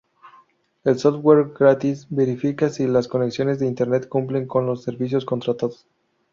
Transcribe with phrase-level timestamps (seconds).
[0.83, 5.85] El software gratis verifica si las conexiones de internet cumplen con los servicios contratados.